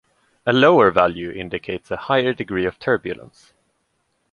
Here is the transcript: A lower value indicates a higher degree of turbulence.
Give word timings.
A 0.47 0.51
lower 0.51 0.89
value 0.89 1.29
indicates 1.29 1.91
a 1.91 1.95
higher 1.95 2.33
degree 2.33 2.65
of 2.65 2.79
turbulence. 2.79 3.53